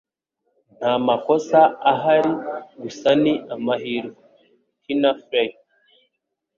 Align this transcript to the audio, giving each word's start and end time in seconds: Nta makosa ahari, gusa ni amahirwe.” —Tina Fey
Nta 0.77 0.93
makosa 1.07 1.59
ahari, 1.91 2.31
gusa 2.81 3.09
ni 3.21 3.33
amahirwe.” 3.55 4.21
—Tina 4.81 5.11
Fey 5.25 5.49